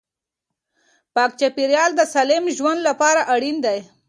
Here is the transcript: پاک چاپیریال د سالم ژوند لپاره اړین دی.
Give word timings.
پاک 1.15 1.31
چاپیریال 1.39 1.91
د 1.95 2.01
سالم 2.13 2.43
ژوند 2.57 2.79
لپاره 2.87 3.21
اړین 3.33 3.57
دی. 3.65 3.79